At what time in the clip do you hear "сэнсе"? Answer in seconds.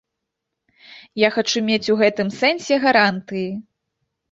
2.39-2.75